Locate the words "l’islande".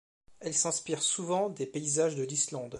2.23-2.69